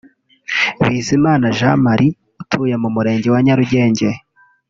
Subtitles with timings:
[0.85, 4.09] Bizimana Jean Marie utuye mu Murenge wa Nyarugenge